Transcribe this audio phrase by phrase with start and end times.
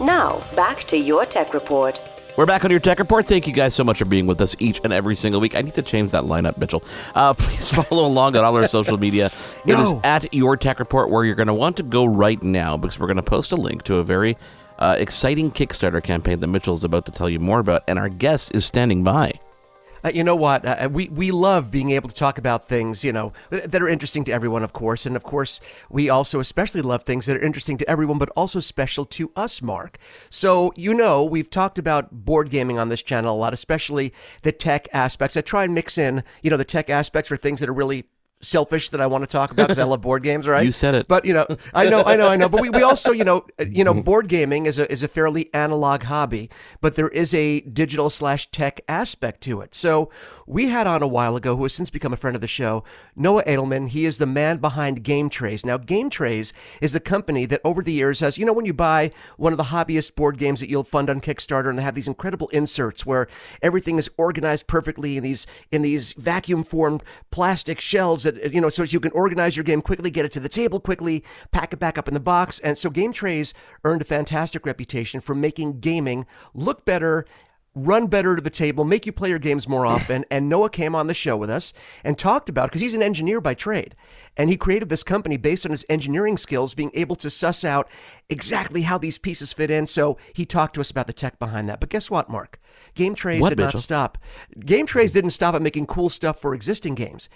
[0.00, 2.00] Now, back to your tech report.
[2.36, 3.26] We're back on your tech report.
[3.26, 5.56] Thank you guys so much for being with us each and every single week.
[5.56, 6.84] I need to change that lineup, Mitchell.
[7.16, 9.26] Uh, please follow along on all our social media.
[9.66, 10.00] It is No.
[10.04, 13.08] at your tech report where you're going to want to go right now because we're
[13.08, 14.36] going to post a link to a very
[14.78, 18.54] uh, exciting Kickstarter campaign that Mitchell's about to tell you more about, and our guest
[18.54, 19.32] is standing by.
[20.04, 20.64] Uh, you know what?
[20.64, 24.24] Uh, we we love being able to talk about things you know that are interesting
[24.24, 27.76] to everyone, of course, and of course we also especially love things that are interesting
[27.78, 29.98] to everyone, but also special to us, Mark.
[30.30, 34.12] So you know we've talked about board gaming on this channel a lot, especially
[34.42, 35.36] the tech aspects.
[35.36, 38.04] I try and mix in you know the tech aspects for things that are really
[38.40, 40.58] selfish that I want to talk about because I love board games, right?
[40.68, 41.08] You said it.
[41.08, 42.48] But you know, I know, I know, I know.
[42.48, 45.52] But we, we also, you know, you know, board gaming is a is a fairly
[45.54, 46.50] analog hobby,
[46.80, 49.74] but there is a digital slash tech aspect to it.
[49.74, 50.10] So
[50.46, 52.84] we had on a while ago, who has since become a friend of the show,
[53.16, 53.88] Noah Adelman.
[53.88, 55.64] He is the man behind Game Trayz.
[55.64, 58.74] Now, Game Trayz is a company that over the years has, you know, when you
[58.74, 61.94] buy one of the hobbyist board games that you'll fund on Kickstarter, and they have
[61.94, 63.26] these incredible inserts where
[63.62, 68.60] everything is organized perfectly in these in these vacuum formed plastic shells that uh, you
[68.60, 71.72] know so you can organize your game quickly get it to the table quickly pack
[71.72, 72.58] it back up in the box.
[72.60, 73.52] And so Game Trayz
[73.84, 77.24] earned a fantastic reputation for making gaming look better
[77.74, 80.24] run better to the table make you play your games more often.
[80.30, 81.72] And noah came on the show with us
[82.04, 83.94] and talked about because he's an engineer by trade
[84.36, 87.88] and he created this company based on his engineering skills being able to suss out
[88.28, 91.68] exactly how these pieces fit in so he talked to us about the tech behind
[91.68, 91.80] that.
[91.80, 92.58] But guess what mark?
[92.94, 93.78] Game Trayz What, did Mitchell?
[93.78, 94.18] not stop.
[94.58, 97.28] Game Trayz didn't stop at making cool stuff for existing games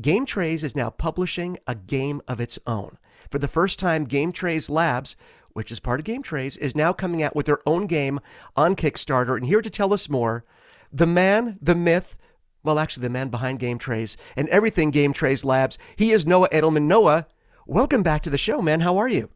[0.00, 2.98] Game Trayz is now publishing a game of its own.
[3.30, 5.16] For the first time, Game Trayz Labs,
[5.54, 8.20] which is part of Game Trayz, is now coming out with their own game
[8.54, 9.36] on Kickstarter.
[9.36, 10.44] And here to tell us more,
[10.92, 12.16] the man, the myth,
[12.62, 16.48] well, actually, the man behind Game Trayz and everything Game Trayz Labs, he is Noah
[16.50, 16.82] Adelman.
[16.82, 17.26] Noah,
[17.66, 18.80] welcome back to the show, man.
[18.80, 19.30] How are you?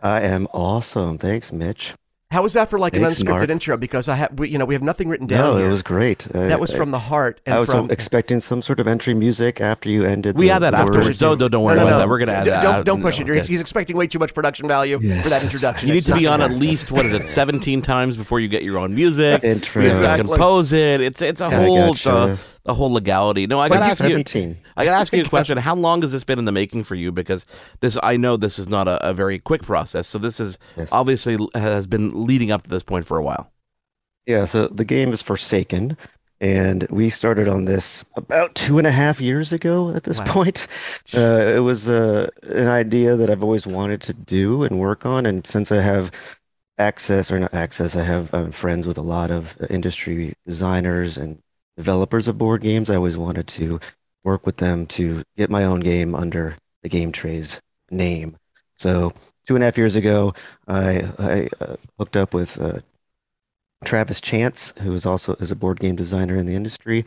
[0.00, 1.18] I am awesome.
[1.18, 1.94] Thanks, Mitch.
[2.30, 3.48] How was that for like an unscripted Mark.
[3.50, 3.76] intro?
[3.76, 5.68] Because I have, we, you know, we have nothing written down No, here.
[5.68, 6.26] it was great.
[6.34, 7.92] Uh, that was I- from the heart and I was from.
[7.92, 10.36] expecting some sort of entry music after you ended.
[10.36, 10.96] We the had that words.
[10.96, 11.18] afterwards.
[11.20, 11.98] Don't, don't, don't worry No, no, about no.
[12.00, 12.08] that.
[12.08, 12.62] We're going to add D- that.
[12.62, 13.28] Don't, don't No, push it.
[13.28, 13.46] You're- okay.
[13.46, 15.86] He's expecting way too much production value Yes, for that that's introduction.
[15.88, 18.64] You need to be on at least what is it, seventeen times before you get
[18.64, 19.44] your own music.
[19.44, 19.82] Intro.
[19.82, 21.00] You have to compose it.
[21.02, 23.46] It's it's a Yeah, I whole it's a, a whole legality.
[23.46, 24.10] No, I got to ask you.
[24.10, 24.56] 17.
[24.76, 25.58] I got to ask you a question.
[25.58, 27.12] How long has this been in the making for you?
[27.12, 27.44] Because
[27.80, 30.06] this, I know this is not a, a very quick process.
[30.08, 30.88] So this is Yes.
[30.92, 33.50] obviously has been leading up to this point for a while.
[34.26, 35.98] Yeah, so the game is Forsaken,
[36.40, 40.32] and we started on this about two and a half years ago at this Wow.
[40.32, 40.66] point.
[41.14, 45.26] Uh, it was uh, an idea that I've always wanted to do and work on,
[45.26, 46.10] and since I have
[46.78, 51.18] access, or not access, I have um, friends with a lot of uh, industry designers
[51.18, 51.38] and
[51.76, 53.80] developers of board games, I always wanted to
[54.22, 58.36] work with them to get my own game under the Game Trayz name.
[58.76, 59.12] So
[59.46, 60.34] two and a half years ago,
[60.66, 62.80] I, I uh, hooked up with uh,
[63.84, 67.04] Travis Chance, who is also is a board game designer in the industry,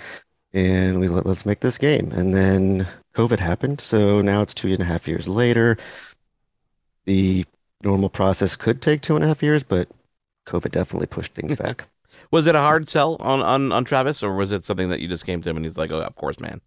[0.53, 2.11] and we let, let's make this game.
[2.11, 5.77] And then COVID happened, so now it's two and a half years later.
[7.06, 7.45] The
[7.83, 9.89] normal process could take two and a half years, but
[10.45, 11.85] COVID definitely pushed things back.
[12.31, 15.07] Was it a hard sell on, on, on Travis, or was it something that you
[15.07, 16.61] just came to him and he's like, "Oh, of course, man."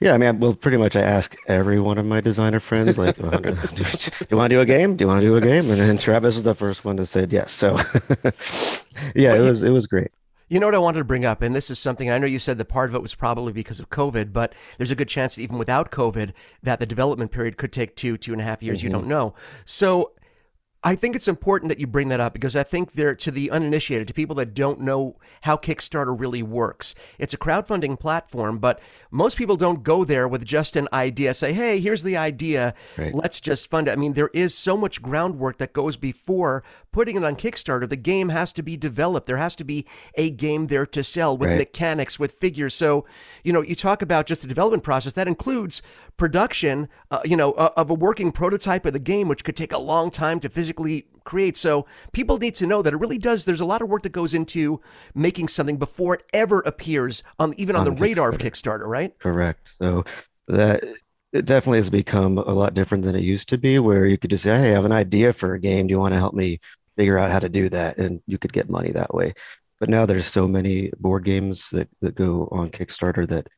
[0.00, 3.22] Yeah, I mean, well, pretty much I ask every one of my designer friends, like,
[3.22, 4.96] "Uh, do, do you want to do a game?
[4.96, 5.70] Do you want to do a game?
[5.70, 7.52] And then Travis was the first one to say yes.
[7.52, 7.76] So,
[9.14, 10.10] yeah, it was it was great.
[10.48, 12.38] You know what I wanted to bring up, and this is something I know you
[12.38, 15.36] said that part of it was probably because of COVID, but there's a good chance
[15.36, 18.62] that even without COVID, that the development period could take two, two and a half
[18.62, 18.82] years.
[18.82, 19.34] You don't know.
[19.64, 20.12] So
[20.86, 23.50] I think it's important that you bring that up because I think there to the
[23.50, 26.94] uninitiated, to people that don't know how Kickstarter really works.
[27.18, 28.80] It's a crowdfunding platform, but
[29.10, 31.32] most people don't go there with just an idea.
[31.32, 32.74] Say, hey, here's the idea.
[32.98, 33.14] Right.
[33.14, 33.92] Let's just fund it.
[33.92, 36.62] I mean, there is so much groundwork that goes before
[36.92, 37.88] putting it on Kickstarter.
[37.88, 39.26] The game has to be developed.
[39.26, 39.86] There has to be
[40.16, 41.58] a game there to sell with Right.
[41.58, 42.74] mechanics, with figures.
[42.74, 43.06] So,
[43.42, 45.14] you know, you talk about just the development process.
[45.14, 45.80] That includes
[46.18, 49.72] production, uh, you know, uh, of a working prototype of the game, which could take
[49.72, 50.73] a long time to physically
[51.24, 51.56] create.
[51.56, 53.44] So people need to know that it really does.
[53.44, 54.80] There's a lot of work that goes into
[55.14, 59.18] making something before it ever appears on even on, On the radar of Kickstarter, right?
[59.18, 59.70] Correct.
[59.78, 60.04] So
[60.48, 60.84] that
[61.32, 64.30] it definitely has become a lot different than it used to be, where you could
[64.30, 65.86] just say, "Hey, I have an idea for a game.
[65.86, 66.58] Do you want to help me
[66.96, 69.34] figure out how to do that, and you could get money that way.
[69.80, 73.48] But now there's so many board games that, that go on Kickstarter that,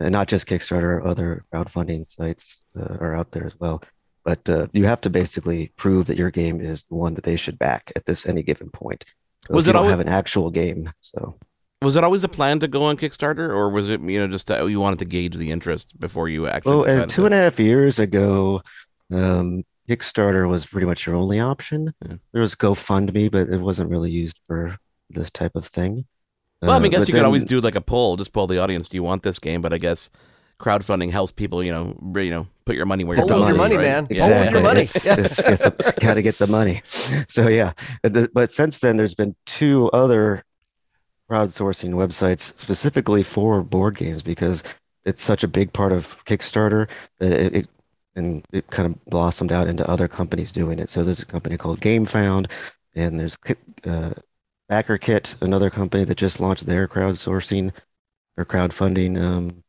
[0.00, 3.82] and not just Kickstarter, other crowdfunding sites uh, are out there as well.
[4.24, 7.36] But uh, you have to basically prove that your game is the one that they
[7.36, 9.04] should back at this any given point.
[9.48, 10.92] So Was it always- have an actual game?
[11.00, 11.36] So
[11.82, 14.50] Was it always a plan to go on Kickstarter, or was it you know just
[14.50, 16.76] uh, you wanted to gauge the interest before you actually?
[16.76, 18.62] Well, and two to- and a half years ago,
[19.10, 21.92] um, Kickstarter was pretty much your only option.
[22.08, 22.16] Yeah.
[22.32, 24.76] There was GoFundMe, but it wasn't really used for
[25.10, 26.04] this type of thing.
[26.62, 28.32] Well, I Uh, mean, I guess but you could always do like a poll, just
[28.32, 28.86] poll the audience.
[28.88, 29.60] Do you want this game?
[29.60, 30.08] But I guess
[30.62, 33.56] crowdfunding helps people, you know, you know, put your money where your with your is,
[33.56, 33.84] money, right?
[33.84, 34.06] man.
[34.10, 34.42] Yeah.
[34.42, 34.82] Hold your money.
[34.82, 36.82] It's, it's, it's, got to get the money.
[37.28, 37.72] So yeah,
[38.02, 40.44] but, but since then, there's been two other
[41.30, 44.62] crowdsourcing websites specifically for board games because
[45.04, 46.88] it's such a big part of Kickstarter
[47.18, 47.68] that it, it
[48.14, 50.88] and it kind of blossomed out into other companies doing it.
[50.88, 52.50] So there's a company called GameFound,
[52.94, 53.38] and there's
[53.84, 54.12] uh,
[54.70, 57.72] BackerKit, another company that just launched their crowdsourcing
[58.36, 59.61] or crowdfunding um,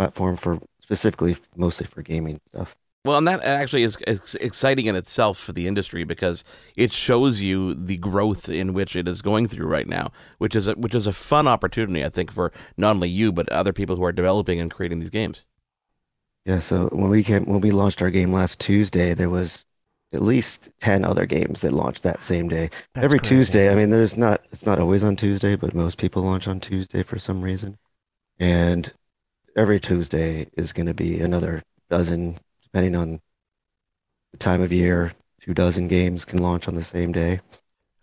[0.00, 2.74] platform for specifically mostly for gaming stuff.
[3.04, 6.42] Well, and that actually is, is exciting in itself for the industry because
[6.74, 10.68] it shows you the growth in which it is going through right now, which is
[10.68, 13.96] a, which is a fun opportunity, I think, for not only you but other people
[13.96, 15.44] who are developing and creating these games.
[16.46, 19.64] Yeah, so when we came when we launched our game last Tuesday, there was
[20.12, 22.70] at least 10 other games that launched that same day.
[22.94, 23.36] That's Every crazy.
[23.36, 26.60] Tuesday, I mean there's not it's not always on Tuesday, but most people launch on
[26.60, 27.78] Tuesday for some reason.
[28.38, 28.92] And
[29.56, 33.20] every Tuesday is going to be another dozen depending on
[34.32, 37.40] the time of year, two dozen games can launch on the same day.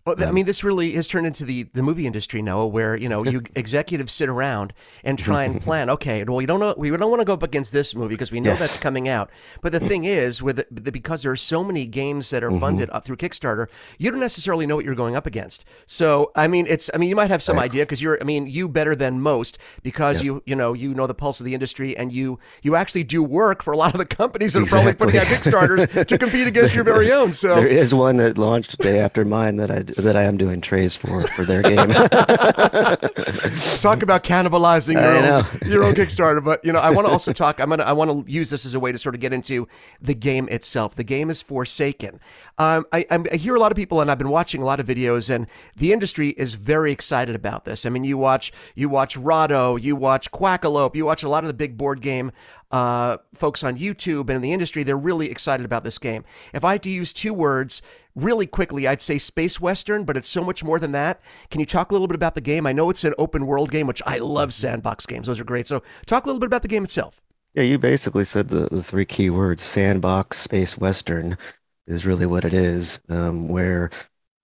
[0.07, 2.95] Well, th- I mean, this really has turned into the, the movie industry, Noah, where
[2.95, 4.73] you know you executives sit around
[5.03, 5.89] and try and plan.
[5.89, 8.31] Okay, well, we don't know, we don't want to go up against this movie because
[8.31, 8.59] we know Yes.
[8.61, 9.29] that's coming out.
[9.61, 12.59] But the thing is, with the, because there are so many games that are Mm-hmm.
[12.61, 13.67] funded up through Kickstarter,
[13.99, 15.65] you don't necessarily know what you're going up against.
[15.85, 17.65] So, I mean, it's I mean, you might have some Right.
[17.65, 20.25] idea because you're, I mean, you better than most because Yes.
[20.25, 23.21] you you know you know the pulse of the industry and you you actually do
[23.21, 25.51] work for a lot of the companies that are probably putting out Exactly.
[25.51, 27.33] Kickstarters to compete against your very own.
[27.33, 27.55] So.
[27.55, 30.95] There is one that launched day after mine that I that I am doing trays
[30.95, 31.77] for for their game.
[33.79, 36.43] talk about cannibalizing your own, your own Kickstarter.
[36.43, 37.59] But you know, I want to also talk.
[37.59, 39.67] I'm gonna I want to use this as a way to sort of get into
[40.01, 40.95] the game itself.
[40.95, 42.19] The game is Forsaken.
[42.57, 44.79] Um, I, I'm- I hear a lot of people, and I've been watching a lot
[44.79, 47.85] of videos, and the industry is very excited about this.
[47.85, 51.47] I mean, you watch you watch Rahdo, you watch Quackalope, you watch a lot of
[51.47, 52.31] the big board game
[52.71, 54.83] uh, folks on YouTube and in the industry.
[54.83, 56.23] They're really excited about this game.
[56.53, 57.81] If I had to use two words
[58.17, 61.21] really quickly, I'd say space western, but it's so much more than that.
[61.49, 62.65] Can you talk a little bit about the game?
[62.65, 65.27] I know it's an open world game, which I love sandbox games.
[65.27, 65.67] Those are great.
[65.67, 67.21] So talk a little bit about the game itself.
[67.53, 71.37] Yeah, you basically said the, the three key words sandbox, space western
[71.85, 73.91] is really what it is, um, where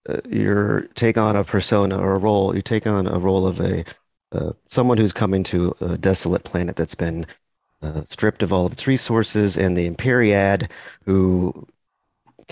[0.07, 3.59] uh, you take on a persona or a role, you take on a role of
[3.59, 3.83] a
[4.31, 7.25] uh, someone who's coming to a desolate planet that's been
[7.83, 10.69] uh, stripped of all of its resources, and the Imperiad,
[11.05, 11.67] who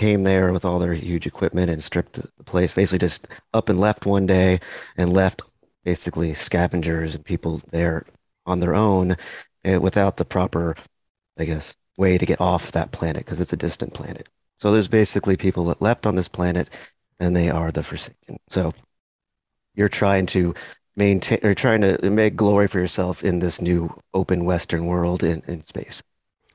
[0.01, 3.80] came there with all their huge equipment and stripped the place, basically just up and
[3.80, 4.59] left one day
[4.98, 5.44] and left
[5.86, 8.03] basically scavengers and people there
[8.48, 9.15] on their own
[9.63, 10.75] uh, without the proper,
[11.38, 14.27] I guess, way to get off that planet because it's a distant planet.
[14.57, 16.71] So there's basically people that left on this planet,
[17.19, 18.39] and they are the Forsaken.
[18.50, 18.74] So
[19.75, 20.56] you're trying to
[20.95, 25.43] maintain, or trying to make glory for yourself in this new open Western world in,
[25.48, 26.01] in space,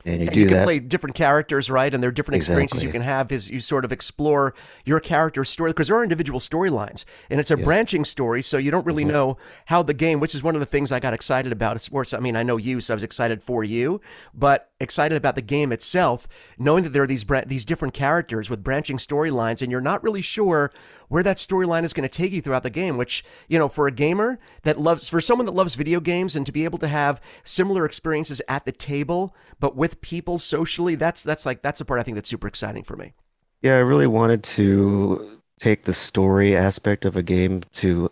[0.07, 0.63] and you And do you can that.
[0.63, 1.93] play different characters, right?
[1.93, 4.53] And there are different experiences you can have as you sort of explore
[4.85, 8.41] your character's story because there are individual storylines and it's a branching story.
[8.41, 9.11] So you don't really Mm-hmm.
[9.13, 11.75] know how the game, which is one of the things I got excited about.
[11.75, 14.01] It's more, so- I mean, I know you, so I was excited for you,
[14.33, 18.63] but excited about the game itself, knowing that there are these these different characters with
[18.63, 20.71] branching storylines, and you're not really sure
[21.07, 22.97] where that storyline is going to take you throughout the game.
[22.97, 26.45] Which you know, for a gamer that loves, for someone that loves video games, and
[26.45, 31.23] to be able to have similar experiences at the table, but with people socially, that's
[31.23, 33.13] that's like that's the part I think that's super exciting for me.
[33.61, 38.11] Yeah, I really wanted to take the story aspect of a game to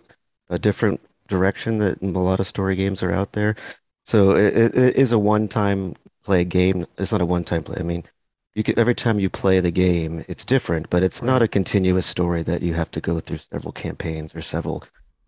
[0.50, 3.56] a different direction that a lot of story games are out there.
[4.06, 6.86] So it, it is a one-time play a game.
[6.98, 7.78] It's not a one-time play.
[7.80, 8.04] I mean,
[8.56, 12.06] you can, every time you play the game, it's different, but it's not a continuous
[12.06, 14.84] story that you have to go through several campaigns or several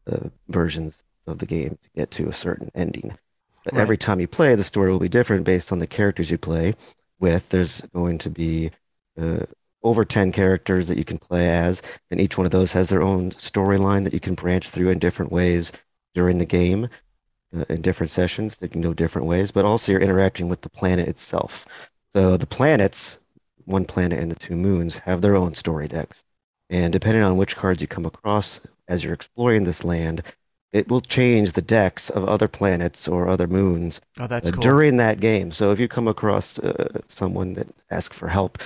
[0.07, 3.17] uh, versions of the game to get to a certain ending.
[3.65, 3.81] But Right.
[3.81, 6.73] every time you play, the story will be different based on the characters you play
[7.19, 7.47] with.
[7.49, 8.71] There's going to be
[9.19, 9.45] uh,
[9.83, 13.01] over 10 characters that you can play as, and each one of those has their
[13.01, 15.71] own storyline that you can branch through in different ways
[16.13, 16.87] during the game,
[17.69, 21.07] in different sessions that can go different ways, but also you're interacting with the planet
[21.07, 21.65] itself.
[22.13, 23.17] So the planets,
[23.65, 26.23] one planet and the two moons, have their own story decks.
[26.69, 30.23] And depending on which cards you come across as you're exploring this land,
[30.73, 34.61] it will change the decks of other planets or other moons Oh, that's uh, cool.
[34.61, 35.51] during that game.
[35.51, 38.59] So if you come across uh, someone that asks for help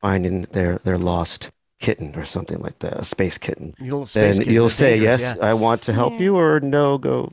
[0.00, 4.36] finding their, their lost kitten or something like that, a space kitten, You little space
[4.36, 5.44] then kid, you'll say, dangerous, yes, yeah.
[5.46, 7.32] I want to help you, or no, go,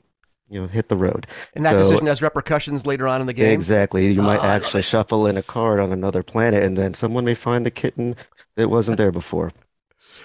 [0.50, 1.28] you know, hit the road.
[1.56, 3.54] And that So- decision has repercussions later on in the game.
[3.54, 4.08] Exactly.
[4.12, 7.26] You might Oh, I actually shuffle in a card on another planet, and then someone
[7.26, 8.16] may find the kitten
[8.56, 9.52] that wasn't there before.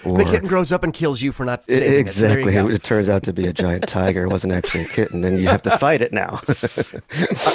[0.03, 2.09] Or The kitten grows up and kills you for not saving it.
[2.09, 2.53] So there you exactly.
[2.53, 2.69] go.
[2.69, 4.25] It turns out to be a giant tiger.
[4.25, 6.41] It wasn't actually a kitten, and you have to fight it now.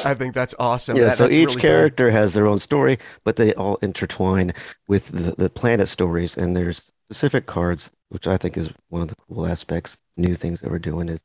[0.04, 0.96] I think that's awesome.
[0.96, 1.04] yeah.
[1.10, 1.60] That- so each really cool.
[1.60, 4.52] character has their own story, but they all intertwine
[4.88, 9.08] with the, the planet stories, and there's specific cards, which I think is one of
[9.08, 10.00] the cool aspects.
[10.16, 11.22] New things that we're doing is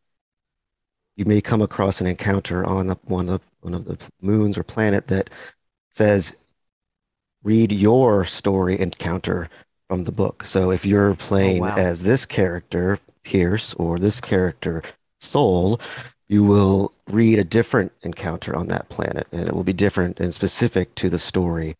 [1.15, 4.63] you may come across an encounter on the, one of one of the moons or
[4.63, 5.29] planet that
[5.91, 6.35] says
[7.43, 9.49] read your story encounter
[9.87, 10.43] from the book.
[10.43, 11.75] So if you're oh, playing wow.
[11.75, 14.83] as this character Pierce or this character
[15.19, 15.79] Soul,
[16.27, 20.33] you will read a different encounter on that planet, and it will be different and
[20.33, 21.75] specific to the story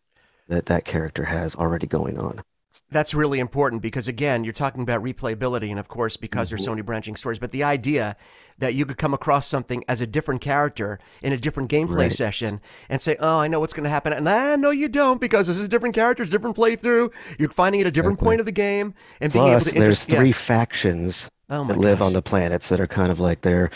[0.48, 2.42] that that character has already going on.
[2.88, 6.66] That's really important because again, you're talking about replayability, and of course, because there's so
[6.70, 6.76] Mm-hmm.
[6.76, 7.40] many branching stories.
[7.40, 8.16] But the idea
[8.58, 12.12] that you could come across something as a different character in a different gameplay Right.
[12.12, 15.20] session and say, "Oh, I know what's going to happen," and ah, no, you don't,
[15.20, 17.12] because this is different characters, different playthrough.
[17.40, 18.26] You're finding at a different Exactly.
[18.28, 20.18] point of the game and being able Plus, to there's interest- yeah.
[20.20, 23.70] three factions Oh that live on the planets that are kind of like they're,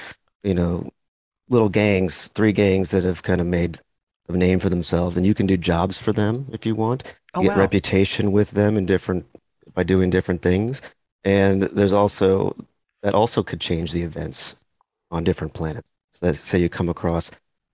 [0.44, 0.88] you know,
[1.48, 3.80] little gangs, three gangs that have kind of made
[4.34, 7.04] a name for themselves, and you can do jobs for them if you want.
[7.34, 7.62] Oh, You get wow.
[7.62, 9.26] reputation with them in different
[9.74, 10.80] by doing different things,
[11.24, 12.56] and there's also
[13.02, 14.56] that also could change the events
[15.10, 15.86] on different planets.
[16.12, 17.30] So that, say you come across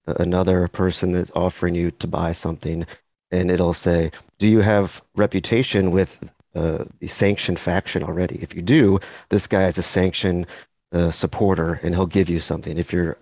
[0.06, 2.86] another person that's offering you to buy something,
[3.30, 6.18] and it'll say, "Do you have reputation with
[6.54, 8.38] uh, the sanctioned faction already?
[8.42, 10.46] If you do, this guy is a sanctioned
[10.92, 12.78] uh, supporter, and he'll give you something.
[12.78, 13.16] If you're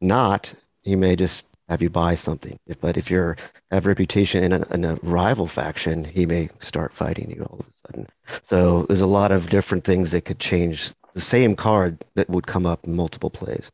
[0.00, 2.58] not, he may just have you buy something.
[2.66, 3.36] If, but if you're
[3.70, 7.66] have reputation in a, in a rival faction, he may start fighting you all of
[7.66, 8.08] a sudden.
[8.44, 12.46] So there's a lot of different things that could change the same card that would
[12.46, 13.70] come up in multiple plays.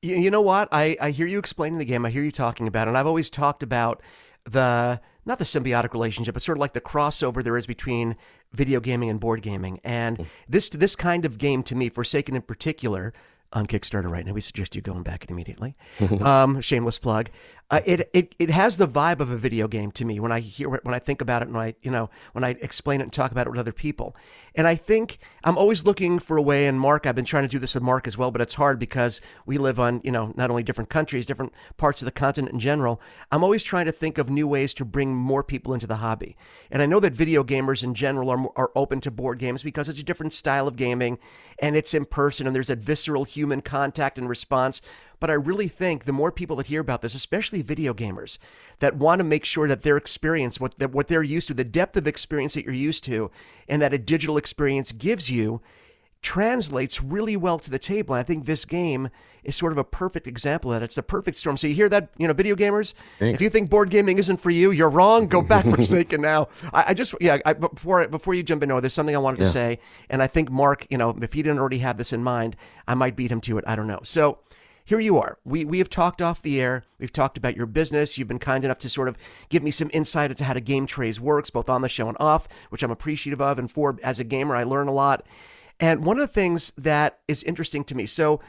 [0.00, 0.68] You, you know what?
[0.72, 2.06] I, I hear you explaining the game.
[2.06, 2.90] I hear you talking about it.
[2.90, 4.02] And I've always talked about
[4.44, 8.16] the, not the symbiotic relationship, but sort of like the crossover there is between
[8.52, 9.80] video gaming and board gaming.
[9.84, 10.24] And hmm.
[10.48, 13.12] this, this kind of game to me, Forsaken in particular,
[13.52, 15.74] on Kickstarter right now, we suggest you go and back it immediately.
[16.20, 17.30] um, shameless plug.
[17.70, 20.40] Uh, it, it, it has the vibe of a video game to me when I
[20.40, 23.04] hear it, when I think about it, and I, you know, when I explain it
[23.04, 24.14] and talk about it with other people.
[24.54, 26.66] And I think I'm always looking for a way.
[26.66, 28.78] And Mark, I've been trying to do this with Mark as well, but it's hard
[28.78, 32.52] because we live on, you know, not only different countries, different parts of the continent
[32.52, 33.00] in general.
[33.30, 36.36] I'm always trying to think of new ways to bring more people into the hobby.
[36.70, 39.88] And I know that video gamers in general are, are open to board games because
[39.88, 41.18] it's a different style of gaming
[41.58, 44.82] and it's in person and there's that visceral human contact and response.
[45.22, 48.38] But I really think the more people that hear about this, especially video gamers,
[48.80, 51.62] that want to make sure that their experience, what that what they're used to, the
[51.62, 53.30] depth of experience that you're used to,
[53.68, 55.60] and that a digital experience gives you,
[56.22, 58.16] translates really well to the table.
[58.16, 59.10] And I think this game
[59.44, 60.84] is sort of a perfect example of that.
[60.84, 61.56] It's the perfect storm.
[61.56, 62.94] So you hear that, you know, video gamers.
[63.20, 65.28] If you think board gaming isn't for you, you're wrong.
[65.28, 66.48] Go back Forsaken now.
[66.72, 67.38] I, I just, yeah.
[67.46, 69.78] I, before before you jump in, Noah, there's something I wanted to say,
[70.10, 72.56] and I think Mark, you know, if he didn't already have this in mind,
[72.88, 73.64] I might beat him to it.
[73.68, 74.00] I don't know.
[74.02, 74.40] So
[74.84, 75.38] here you are.
[75.44, 76.84] We we have talked off the air.
[76.98, 78.18] We've talked about your business.
[78.18, 79.16] You've been kind enough to sort of
[79.48, 82.16] give me some insight into how the Game Trayz works, both on the show and
[82.20, 83.58] off, which I'm appreciative of.
[83.58, 85.24] And for as a gamer, I learn a lot.
[85.80, 88.40] And one of the things that is interesting to me, so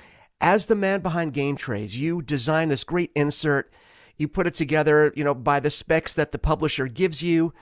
[0.42, 3.72] as the man behind Game Trayz, you design this great insert.
[4.18, 7.54] You put it together, you know, by the specs that the publisher gives you.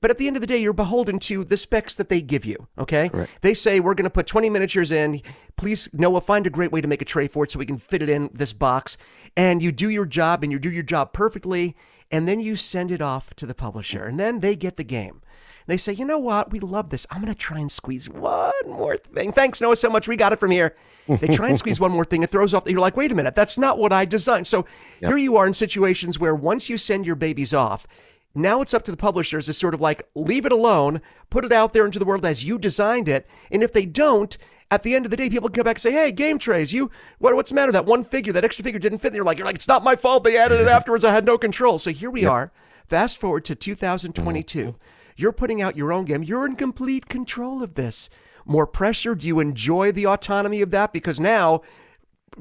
[0.00, 2.44] But at the end of the day, you're beholden to the specs that they give
[2.46, 2.68] you.
[2.78, 3.30] Okay, Correct.
[3.42, 5.20] they say we're going to put 20 miniatures in.
[5.56, 7.76] Please, Noah, find a great way to make a tray for it so we can
[7.76, 8.96] fit it in this box.
[9.36, 11.76] And you do your job, and you do your job perfectly.
[12.10, 15.20] And then you send it off to the publisher, and then they get the game.
[15.66, 16.50] They say, you know what?
[16.50, 17.06] We love this.
[17.10, 19.30] I'm going to try and squeeze one more thing.
[19.32, 20.08] Thanks, Noah, so much.
[20.08, 20.74] We got it from here.
[21.06, 22.24] They try and squeeze one more thing.
[22.24, 22.64] It throws off.
[22.66, 23.36] You're like, wait a minute.
[23.36, 24.48] That's not what I designed.
[24.48, 24.66] So
[24.98, 27.86] here you are in situations where once you send your babies off,
[28.34, 31.52] now it's up to the publishers to sort of like leave it alone, put it
[31.52, 33.26] out there into the world as you designed it.
[33.50, 34.36] And if they don't,
[34.70, 36.90] at the end of the day, people come back and say, "Hey, Game Trayz, you
[37.18, 37.72] what, what's the matter?
[37.72, 39.84] That one figure, that extra figure didn't fit." And you're like, "You're like, it's not
[39.84, 40.22] my fault.
[40.24, 41.04] They added it afterwards.
[41.04, 42.52] I had no control." So here we are.
[42.86, 44.58] Fast forward to 2022.
[44.58, 44.76] Mm-hmm.
[45.16, 46.22] You're putting out your own game.
[46.22, 48.10] You're in complete control of this.
[48.46, 49.14] More pressure?
[49.14, 50.92] Do you enjoy the autonomy of that?
[50.92, 51.62] Because now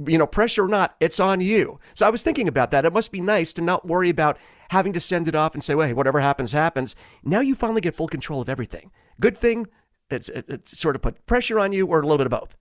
[0.06, 1.79] you know, pressure or not, it's on you.
[1.94, 2.86] So I was thinking about that.
[2.86, 4.38] It must be nice to not worry about
[4.70, 6.96] having to send it off and say, well, hey, whatever happens, happens.
[7.24, 8.91] Now you finally get full control of everything.
[9.20, 9.68] Good thing,
[10.10, 12.53] it's it, it's sort of put pressure on you, or a little bit of both?
[12.53, 12.58] A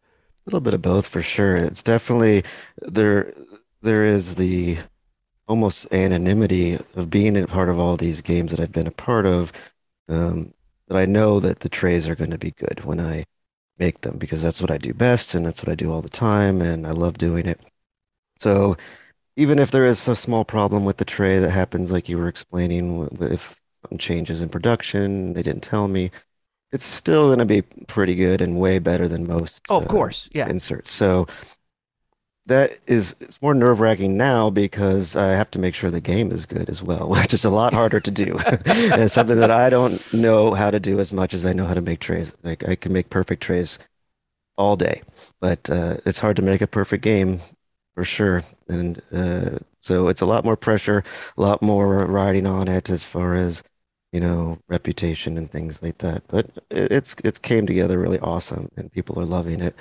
[0.47, 1.57] little bit of both for sure.
[1.57, 2.45] It's definitely
[2.81, 3.33] there.
[3.83, 4.79] There is the
[5.47, 9.27] almost anonymity of being a part of all these games that I've been a part
[9.27, 9.53] of.
[10.09, 10.53] Um,
[10.89, 13.25] that I know that the trays are going to be good when I
[13.79, 16.09] make them because that's what I do best and that's what I do all the
[16.09, 17.61] time and I love doing it.
[18.39, 18.77] So
[19.37, 22.29] even if there is a small problem with the tray that happens, like you were
[22.29, 23.61] explaining, if
[23.99, 26.11] changes in production, they didn't tell me,
[26.73, 29.61] it's still going to be pretty good and way better than most.
[29.71, 30.49] Oh, of uh, course, yeah.
[30.49, 30.91] Inserts.
[30.91, 31.27] So
[32.49, 36.33] that is it's more nerve wracking now because I have to make sure the game
[36.33, 38.39] is good as well, which is a lot harder to do.
[38.67, 41.75] and something that I don't know how to do as much as I know how
[41.75, 42.35] to make trays.
[42.43, 43.79] Like I can make perfect trays
[44.59, 45.03] all day,
[45.41, 47.41] but uh, it's hard to make a perfect game
[47.95, 48.45] for sure.
[48.69, 51.05] And uh, so it's a lot more pressure,
[51.37, 53.63] a lot more riding on it as far as
[54.13, 56.25] you know reputation and things like that.
[56.29, 59.75] But it- it's it's came together really awesome, and people are loving it.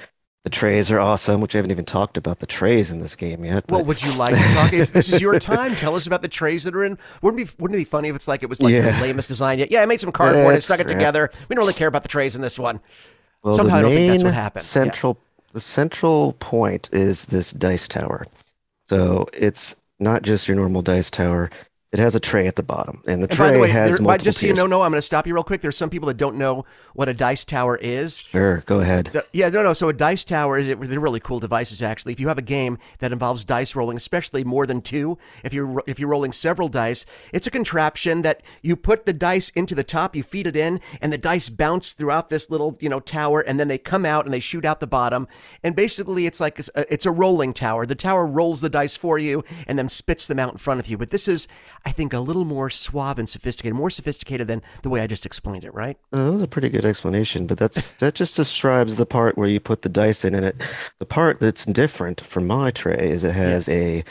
[0.48, 3.44] The trays are awesome, which I haven't even talked about the trays in this game
[3.44, 3.70] yet.
[3.70, 4.72] Well, would you like to talk?
[4.72, 5.76] Is, this is your time.
[5.76, 6.98] Tell us about the trays that are in.
[7.22, 8.98] Wouldn't it be Wouldn't it be funny if it's like it was like Yeah.
[8.98, 9.72] the lamest design yet?
[9.72, 11.30] Yeah, I made some cardboard and stuck it together.
[11.50, 12.80] We don't really care about the trays in this one.
[13.44, 14.64] Well, Somehow I don't think that's what happened.
[14.64, 14.70] Yeah.
[14.70, 15.20] Central,
[15.52, 18.26] the central point is this dice tower.
[18.88, 21.50] So it's not just your normal dice tower.
[21.94, 24.02] It has a tray at the bottom, and the And tray the way, has there,
[24.02, 25.62] multiple just so you know, no, I'm going to stop you real quick.
[25.62, 28.18] There's some people that don't know what a dice tower is.
[28.18, 29.12] Sure, go ahead.
[29.14, 29.72] The- yeah, no, no.
[29.72, 32.12] So a dice tower is they're really cool devices actually.
[32.12, 35.82] If you have a game that involves dice rolling, especially more than two, if you're
[35.88, 39.84] if you're rolling several dice, it's a contraption that you put the dice into the
[39.84, 43.40] top, you feed it in, and the dice bounce throughout this little you know tower,
[43.40, 45.26] and then they come out and they shoot out the bottom.
[45.64, 47.86] And basically, it's like a, it's a rolling tower.
[47.86, 50.88] The tower rolls the dice for you and then spits them out in front of
[50.88, 50.98] you.
[50.98, 51.48] But this is,
[51.88, 55.26] I think, a little more suave and sophisticated, more sophisticated than the way I just
[55.26, 55.74] explained it.
[55.74, 55.98] Right?
[56.12, 59.48] Uh, that was a pretty good explanation, but that's that just describes the part where
[59.48, 60.56] you put the dice in, and it.
[61.00, 64.04] The part that's different from my tray is it has a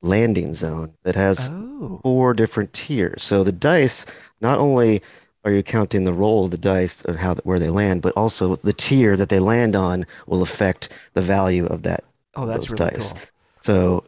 [0.00, 2.00] landing zone that has Oh.
[2.02, 3.22] four different tiers.
[3.22, 4.06] So the dice,
[4.40, 5.02] not only
[5.44, 8.56] are you counting the roll of the dice and how where they land, but also
[8.56, 12.02] the tier that they land on will affect the value of that
[12.34, 13.12] Oh, that's those really dice.
[13.12, 13.20] cool.
[13.62, 14.04] So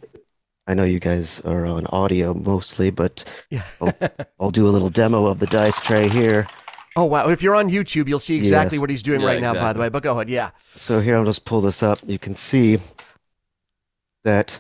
[0.73, 3.63] I know you guys are on audio mostly, but Yeah.
[3.79, 3.93] I'll,
[4.41, 6.47] I'll do a little demo of the dice tray here.
[6.97, 7.29] Oh wow!
[7.29, 8.81] If you're on YouTube, you'll see exactly Yes.
[8.81, 9.53] what he's doing Yeah, right now.
[9.53, 10.31] By the way, but go ahead.
[10.31, 10.51] Yeah.
[10.75, 11.99] So here I'll just pull this up.
[12.07, 12.79] You can see
[14.25, 14.59] that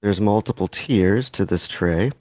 [0.00, 2.12] there's multiple tiers to this tray.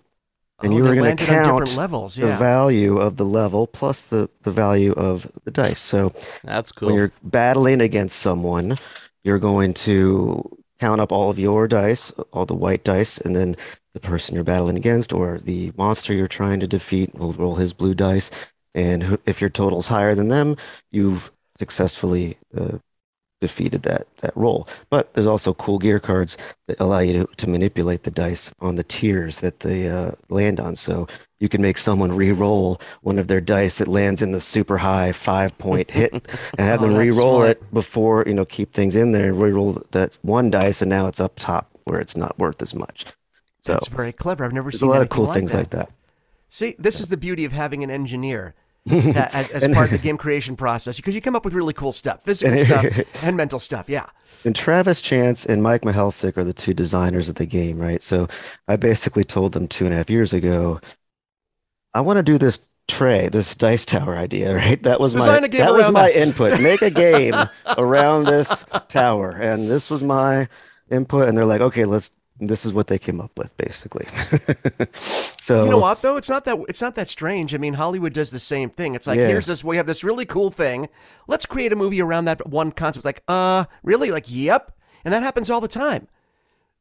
[0.63, 2.15] And oh, you they were going to on count different levels.
[2.15, 5.79] the value of the level plus the, the value of the dice.
[5.79, 6.11] So
[6.43, 6.87] That's cool.
[6.89, 8.77] when you're battling against someone,
[9.23, 13.55] you're going to count up all of your dice, all the white dice, and then
[13.93, 17.73] the person you're battling against or the monster you're trying to defeat will roll his
[17.73, 18.31] blue dice.
[18.75, 20.57] And if your total's higher than them,
[20.91, 22.77] you've successfully uh,
[23.39, 24.67] defeated that, that roll.
[24.89, 28.75] But there's also cool gear cards that allow you to, to manipulate the dice on
[28.75, 30.75] the tiers that they uh, land on.
[30.75, 31.07] So
[31.39, 35.11] you can make someone re-roll one of their dice that lands in the super high
[35.11, 36.11] five point hit
[36.57, 37.49] and have Oh, them re-roll smart.
[37.49, 41.07] it before you know keep things in there and re-roll that one dice and now
[41.07, 43.05] it's up top where it's not worth as much.
[43.61, 44.45] So That's very clever.
[44.45, 45.57] I've never seen a lot of cool like things that.
[45.57, 45.91] like that.
[46.49, 48.55] See, this is the beauty of having an engineer
[48.91, 51.91] as, as part of the game creation process because you come up with really cool
[51.91, 52.85] stuff, physical stuff
[53.21, 53.89] and mental stuff.
[53.89, 54.07] Yeah.
[54.45, 58.01] And Travis Chance and Mike Mihealsick are the two designers of the game, right?
[58.01, 58.27] So
[58.67, 60.79] I basically told them two and a half years ago,
[61.93, 64.81] I want to do this tray, this dice tower idea, right?
[64.83, 66.15] That was Design my that was my that.
[66.15, 66.61] input.
[66.61, 67.35] Make a game
[67.77, 70.47] around this tower, and this was my
[70.89, 71.27] input.
[71.27, 72.11] And they're like, okay, let's.
[72.39, 74.05] This is what they came up with, basically.
[74.93, 76.17] so You know what though?
[76.17, 77.55] It's not that it's not that strange.
[77.55, 78.95] I mean, Hollywood does the same thing.
[78.95, 79.27] It's like Yeah.
[79.27, 80.87] here's this we have this really cool thing.
[81.27, 82.97] Let's create a movie around that one concept.
[82.97, 84.11] It's like, uh, really?
[84.11, 84.71] Like, yep.
[85.03, 86.07] And that happens all the time.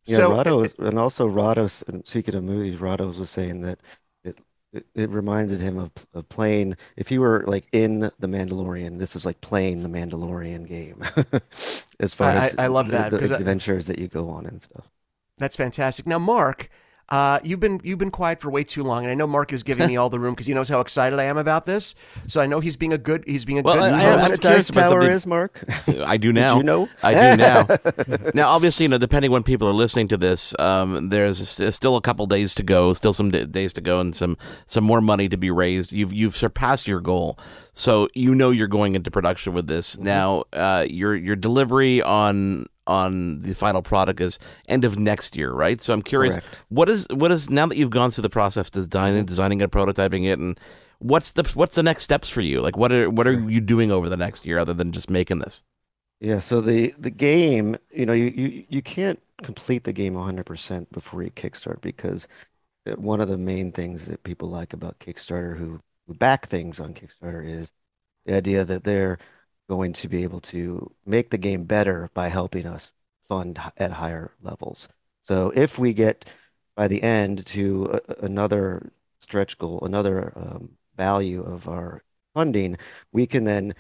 [0.05, 1.83] Yeah, so Rahdo was, and also Rahdo's.
[1.89, 3.79] and Speaking of movies, Rahdo's was saying that
[4.25, 4.39] it
[4.73, 6.77] it, it reminded him of of playing.
[6.97, 11.03] If you were like in the Mandalorian, this is like playing the Mandalorian game.
[12.01, 14.29] as far I- as I- I love the- that, the, I- adventures that you go
[14.29, 14.85] on and stuff.
[15.39, 16.07] That's fantastic.
[16.07, 16.71] Now, Mark,
[17.09, 19.63] uh, you've been you've been quiet for way too long, and I know Mark is
[19.63, 21.95] giving me all the room because he knows how excited I am about this.
[22.27, 23.93] So I know he's being a good he's being a Well, good.
[23.93, 25.63] I- You I, I'm what curious about tower something- is, Mark?
[26.05, 26.55] I do now.
[26.55, 26.89] Did you know?
[27.05, 27.37] I do
[28.25, 28.29] now.
[28.35, 32.01] now, obviously, you know, depending when people are listening to this, um, there's still a
[32.01, 35.29] couple days to go, still some d- days to go, and some some more money
[35.29, 35.93] to be raised.
[35.93, 37.39] You've you've surpassed your goal,
[37.73, 39.97] so you know you're going into production with this.
[39.97, 45.53] Now, uh, your your delivery on on the final product is end of next year,
[45.53, 45.83] right?
[45.83, 46.59] So I'm curious, Correct.
[46.69, 49.27] what is what is now that you've gone through the process of designing mm-hmm.
[49.27, 50.59] designing it, prototyping it, and
[50.99, 52.61] what's the what's the next steps for you?
[52.61, 55.41] Like, what are what are you doing over the next year other than just making
[55.41, 55.63] this?
[56.21, 60.91] Yeah, so the the game, you know, you you, you can't complete the game 100%
[60.93, 62.27] before you kickstart because
[62.87, 66.81] uh, one of the main things that people like about Kickstarter who, who back things
[66.81, 67.71] on Kickstarter is
[68.25, 69.19] the idea that they're
[69.69, 72.93] going to be able to make the game better by helping us
[73.29, 74.89] fund at higher levels.
[75.23, 76.27] So if we get
[76.77, 82.03] by the end to a, another stretch goal, another um, value of our
[82.35, 82.77] funding,
[83.13, 83.75] we can then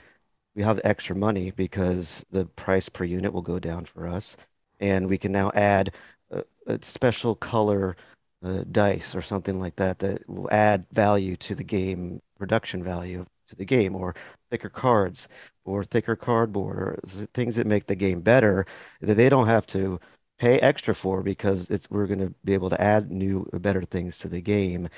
[0.54, 4.36] we have extra money because the price per unit will go down for us,
[4.80, 5.92] and we can now add
[6.30, 7.96] a, a special color
[8.42, 13.24] uh, dice or something like that that will add value to the game production value
[13.48, 14.14] to the game, or
[14.50, 15.28] thicker cards,
[15.64, 18.66] or thicker cardboard, or things that make the game better
[19.00, 20.00] that they don't have to
[20.38, 24.18] pay extra for because it's we're going to be able to add new better things
[24.18, 24.88] to the game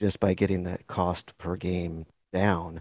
[0.00, 2.80] just by getting that cost per game down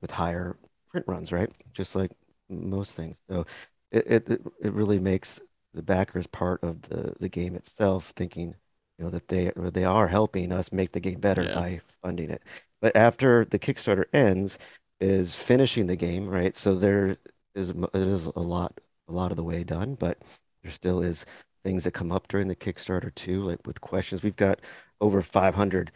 [0.00, 0.56] with higher
[0.90, 1.50] print runs, right?
[1.72, 2.10] Just like
[2.48, 3.18] most things.
[3.28, 3.46] So
[3.92, 5.40] it, it, it really makes
[5.74, 8.54] the backers part of the, the game itself, thinking
[8.98, 11.54] you know that they they are helping us make the game better yeah.
[11.54, 12.42] by funding it.
[12.80, 14.58] But after the Kickstarter ends,
[15.00, 16.56] is finishing the game, right?
[16.56, 17.16] So there
[17.54, 20.18] is it is a lot a lot of the way done, but
[20.62, 21.26] there still is
[21.64, 24.22] things that come up during the Kickstarter too, like with questions.
[24.22, 24.60] We've got
[25.00, 25.92] over 500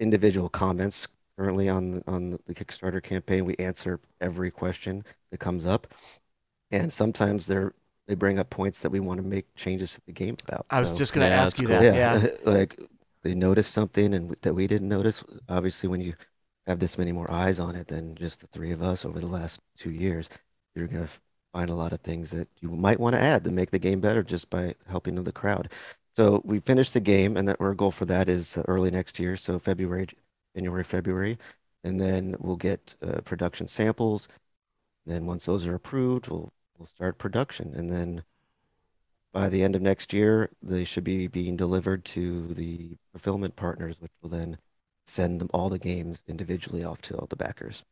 [0.00, 3.44] individual comments currently on on the Kickstarter campaign.
[3.44, 5.94] We answer every question that comes up,
[6.70, 7.72] and sometimes they're
[8.06, 10.66] they bring up points that we want to make changes to the game about.
[10.70, 11.78] I was just going to yeah, ask you cool.
[11.78, 11.94] that.
[11.94, 12.28] Yeah, yeah.
[12.50, 12.78] like
[13.22, 15.22] they noticed something and that we didn't notice.
[15.48, 16.14] Obviously, when you
[16.68, 19.26] have this many more eyes on it than just the three of us over the
[19.26, 20.28] last two years,
[20.74, 21.12] you're going to
[21.52, 24.00] find a lot of things that you might want to add to make the game
[24.00, 25.72] better just by helping the crowd.
[26.12, 29.36] So we finished the game, and that our goal for that is early next year,
[29.36, 30.08] so February,
[30.54, 31.38] January, February,
[31.84, 34.28] and then we'll get uh, production samples.
[35.06, 38.22] Then once those are approved, we'll we'll start production, and then
[39.32, 43.96] by the end of next year, they should be being delivered to the fulfillment partners,
[44.00, 44.58] which will then
[45.08, 47.84] send them all the games individually off to all the backers.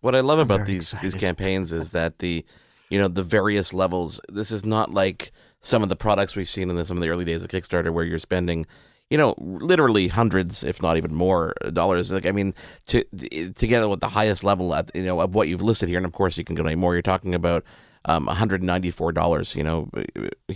[0.00, 1.04] What I love I'm about these excited.
[1.04, 2.44] these campaigns is that the
[2.90, 4.20] you know the various levels.
[4.28, 7.08] This is not like some of the products we've seen in the, some of the
[7.08, 8.66] early days of Kickstarter where you're spending
[9.10, 12.12] you know, literally hundreds, if not even more, dollars.
[12.12, 12.54] Like, I mean,
[12.86, 15.98] to to get with the highest level at you know of what you've listed here,
[15.98, 16.92] and of course you can go any more.
[16.94, 17.64] You're talking about
[18.04, 19.90] um, $194, you know,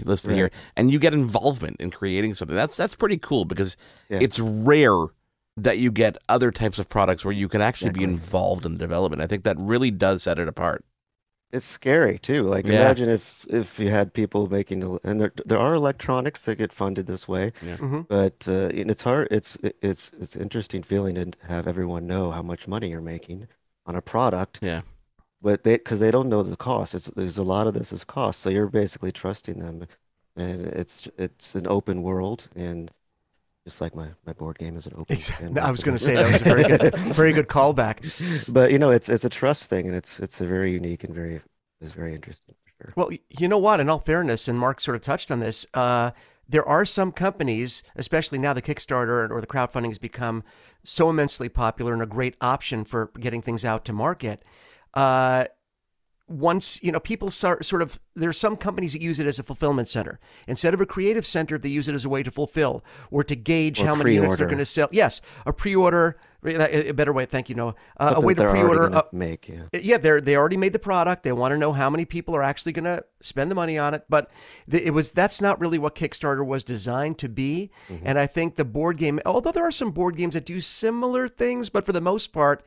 [0.05, 0.37] listed right.
[0.37, 2.55] here, and you get involvement in creating something.
[2.55, 3.77] That's that's pretty cool because
[4.11, 4.19] yeah.
[4.21, 5.07] it's rare
[5.57, 8.07] that you get other types of products where you can actually exactly.
[8.07, 9.23] be involved in the development.
[9.23, 10.85] I think that really does set it apart
[11.53, 12.45] it's scary too.
[12.45, 12.81] Like yeah.
[12.81, 17.07] imagine if if you had people making and there there are electronics that get funded
[17.07, 17.77] this way, yeah.
[17.77, 18.01] mm-hmm.
[18.09, 19.29] but uh, it's hard.
[19.31, 23.47] It's it's it's interesting feeling to have everyone know how much money you're making
[23.87, 24.61] on a product.
[24.63, 24.81] Yeah.
[25.43, 26.95] But they because they don't know the cost.
[26.95, 28.41] It's there's a lot of this is cost.
[28.41, 29.87] So you're basically trusting them,
[30.37, 32.91] and it's it's an open world and
[33.65, 35.15] just like my, my board game is an open.
[35.15, 35.59] Exactly.
[35.59, 38.03] I was going to say that was a very good, very good callback.
[38.53, 41.15] But you know, it's it's a trust thing, and it's it's a very unique and
[41.15, 41.41] very
[41.81, 42.93] is very interesting for sure.
[42.97, 43.81] Well, you know what?
[43.81, 45.67] In all fairness, and Mark sort of touched on this.
[45.75, 46.11] Uh,
[46.49, 50.43] there are some companies, especially now the Kickstarter or the crowdfunding has become
[50.85, 54.45] so immensely popular and a great option for getting things out to market.
[54.93, 55.47] Uh,
[56.29, 59.43] once you know people start sort of there's some companies that use it as a
[59.43, 60.21] fulfillment center.
[60.47, 63.37] Instead of a creative center they use it as a way to fulfill or to
[63.37, 64.89] gauge or how many units they're going to sell.
[64.93, 67.75] Yes a pre-order a better way thank you noah.
[67.99, 69.65] Uh, a way to pre-order uh, make yeah.
[69.73, 71.23] Yeah they they already made the product.
[71.23, 73.95] They want to know how many people are actually going to spend the money on
[73.95, 74.05] it.
[74.09, 74.31] But
[74.69, 77.71] it was that's not really what kickstarter was designed to be.
[77.89, 78.07] Mm-hmm.
[78.07, 81.29] and i think the board game although there are some board games that do similar
[81.29, 82.65] things but for the most part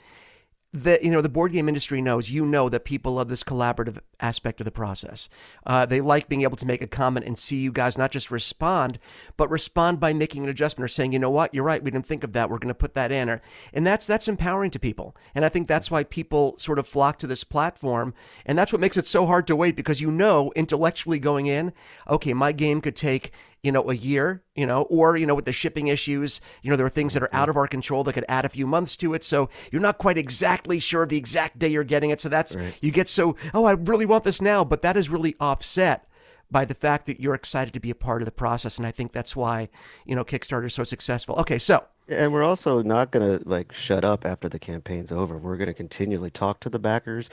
[0.73, 3.99] that you know the board game industry knows you know that people love this collaborative
[4.19, 5.29] aspect of the process.
[5.65, 8.29] Uh, they like being able to make a comment and see you guys not just
[8.29, 8.99] respond
[9.37, 11.53] but respond by making an adjustment or saying you know what?
[11.53, 11.81] You're right.
[11.81, 12.49] We didn't think of that.
[12.49, 13.29] We're going to put that in.
[13.29, 13.41] Or,
[13.73, 15.15] and that's that's empowering to people.
[15.33, 18.13] And i think that's why people sort of flock to this platform.
[18.45, 21.71] And that's what makes it so hard to wait because you know intellectually going in
[22.09, 23.31] okay my game could take
[23.65, 26.77] you know, a year, you know, or, you know, with the shipping issues, you know,
[26.77, 27.37] there are things that are mm-hmm.
[27.37, 29.23] out of our control that could add a few months to it.
[29.23, 32.21] So you're not quite exactly sure of the exact day you're getting it.
[32.21, 32.77] So that's, right.
[32.83, 34.63] you get so, oh, I really want this now.
[34.63, 36.07] But that is really offset
[36.51, 38.77] by the fact that you're excited to be a part of the process.
[38.77, 39.69] And I think that's why,
[40.05, 41.35] you know, Kickstarter is so successful.
[41.37, 41.57] Okay.
[41.57, 45.39] So, and we're also not going to like shut up after the campaign's over.
[45.39, 47.31] We're going to continually talk to the backers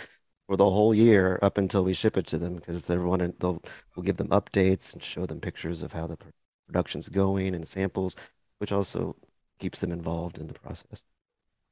[0.52, 3.62] for the whole year up until we ship it to them because they're wanting they'll
[3.96, 6.18] we'll give them updates and show them pictures of how the
[6.66, 8.16] production's going and samples,
[8.58, 9.16] which also
[9.58, 11.04] keeps them involved in the process.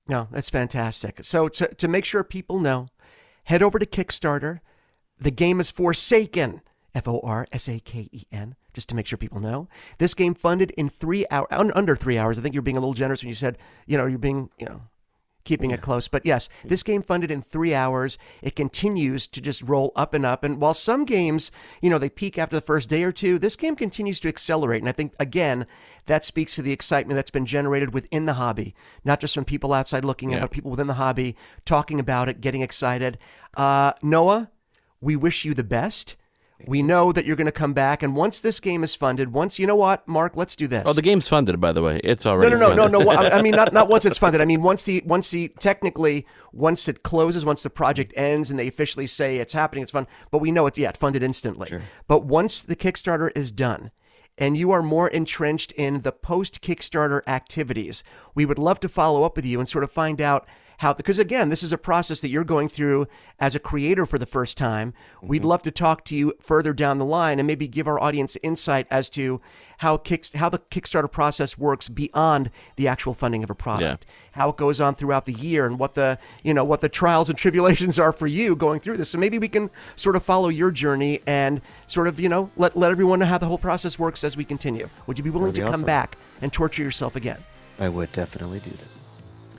[0.08, 1.18] No, that's fantastic.
[1.20, 2.88] So to, to make sure people know,
[3.44, 4.60] head over to Kickstarter.
[5.18, 6.62] The game is Forsaken,
[6.94, 9.68] F O R S A K E N, just to make sure people know.
[9.98, 12.38] This game funded in three hours, under three hours.
[12.38, 14.64] I think you're being a little generous when you said, you know, you're being, you
[14.64, 14.80] know,
[15.44, 16.08] keeping it close.
[16.08, 18.18] But yes, this game funded in three hours.
[18.42, 20.44] It continues to just roll up and up.
[20.44, 21.50] And while some games,
[21.80, 24.82] you know, they peak after the first day or two, this game continues to accelerate.
[24.82, 25.66] And I think, again,
[26.06, 28.74] that speaks to the excitement that's been generated within the hobby,
[29.04, 32.28] not just from people outside looking at it, but people within the hobby talking about
[32.28, 33.18] it, getting excited.
[33.56, 34.50] Uh, Noah,
[35.00, 36.16] we wish you the best.
[36.66, 39.58] We know that you're going to come back, and once this game is funded, once
[39.58, 40.84] you know what, Mark, let's do this.
[40.86, 42.00] Oh, the game's funded, by the way.
[42.04, 43.06] It's No, already no, no, no, funded.
[43.06, 43.10] no.
[43.36, 44.40] I I mean, not not once it's funded.
[44.40, 48.58] I mean, once the once the technically once it closes, once the project ends, and
[48.58, 50.06] they officially say it's happening, it's fun.
[50.30, 51.72] But we know it's yeah, funded instantly.
[52.06, 53.90] But once the Kickstarter is done,
[54.38, 58.02] and you are more entrenched in the post Kickstarter activities,
[58.34, 60.46] we would love to follow up with you and sort of find out
[60.80, 63.06] how because again this is a process that you're going through
[63.38, 64.94] as a creator for the first time.
[65.22, 65.48] We'd mm-hmm.
[65.48, 68.86] love to talk to you further down the line and maybe give our audience insight
[68.90, 69.42] as to
[69.78, 74.06] how kicks how the kickstarter process works beyond the actual funding of a product.
[74.32, 77.28] How it goes on throughout the year and what the you know what the trials
[77.28, 79.10] and tribulations are for you going through this.
[79.10, 82.74] So maybe we can sort of follow your journey and sort of you know let,
[82.74, 84.88] let everyone know how the whole process works as we continue.
[85.06, 87.38] Would you be willing That'd to be come back and torture yourself again?
[87.78, 88.99] I would definitely do that.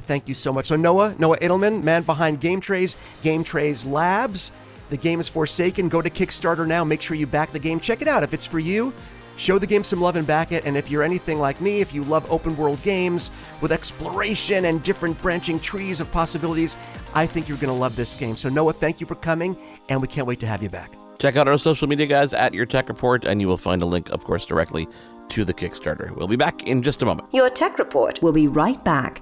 [0.02, 0.68] Thank you so much.
[0.68, 4.52] So Noah, Noah Adelman, man behind Game Trayz, Game Trayz Labs.
[4.90, 5.88] The game is Forsaken.
[5.88, 6.84] Go to Kickstarter now.
[6.84, 7.80] Make sure you back the game.
[7.80, 8.24] Check it out.
[8.24, 8.92] If it's for you,
[9.38, 10.66] show the game some love and back it.
[10.66, 14.84] And if you're anything like me, if you love open world games with exploration and
[14.84, 16.76] different branching trees of possibilities,
[17.14, 18.36] I think you're going to love this game.
[18.36, 19.56] So Noah, thank you for coming,
[19.88, 20.92] and we can't wait to have you back.
[21.20, 23.86] Check out our social media, guys, at Your Tech Report, and you will find a
[23.86, 24.88] link, of course, directly
[25.30, 26.12] to the Kickstarter.
[26.12, 27.30] We'll be back in just a moment.
[27.32, 29.22] Your Tech Report will be right back.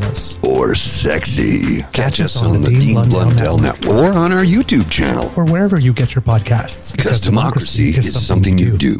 [0.43, 1.81] Or sexy.
[1.93, 5.31] Catch us on the Dean Blundell Network or on our YouTube channel.
[5.35, 6.95] Or wherever you get your podcasts.
[6.95, 8.99] Because democracy is something you do.